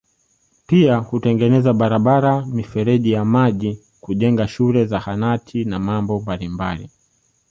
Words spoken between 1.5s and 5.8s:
barabara mifereji ya maji kujenga shule Zahanati na